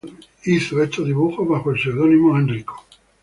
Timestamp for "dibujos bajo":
1.05-1.69